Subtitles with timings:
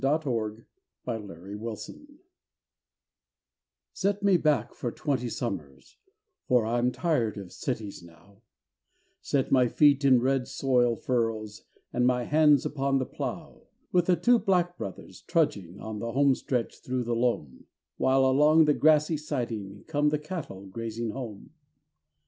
[0.01, 0.65] THE SHAKEDOWN
[1.05, 1.95] ON THE FLOOR
[3.93, 5.99] Set me back for twenty summers
[6.47, 8.41] For I'm tired of cities now
[9.21, 13.61] Set my feet in red soil furrows And my hands upon the plough,
[13.91, 17.65] With the two 'Black Brothers' trudging On the home stretch through the loam
[17.97, 21.51] While, along the grassy siding, Come the cattle grazing home.